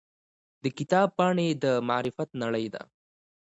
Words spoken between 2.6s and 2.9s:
ده.